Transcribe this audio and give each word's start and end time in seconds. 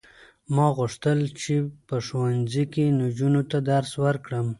ما 0.55 0.67
غوښتل 0.77 1.19
چې 1.41 1.55
په 1.87 1.95
ښوونځي 2.05 2.63
کې 2.73 2.85
نجونو 3.01 3.41
ته 3.49 3.57
درس 3.71 3.91
ورکړم. 4.05 4.47